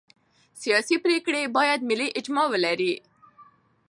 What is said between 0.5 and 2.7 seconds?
سیاسي پرېکړې باید ملي اجماع